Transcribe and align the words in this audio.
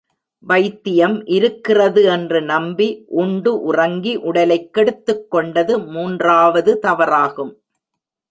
வைத்தியம் 0.39 1.25
இருக்கிறது 1.25 2.03
என்று 2.03 2.41
நம்பி 2.41 3.03
உண்டு, 3.07 3.61
உறங்கி, 3.61 4.15
உடலைக் 4.15 4.73
கெடுத்துக் 4.73 5.31
கொண்டது 5.31 5.79
மூன்றாவது 5.79 6.79
தவறாகும். 6.81 7.53